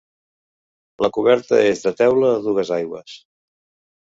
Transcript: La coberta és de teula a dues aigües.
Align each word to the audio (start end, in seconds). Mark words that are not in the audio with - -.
La 1.05 1.09
coberta 1.17 1.59
és 1.73 1.83
de 1.85 1.93
teula 2.01 2.33
a 2.39 2.41
dues 2.47 2.73
aigües. 2.79 3.21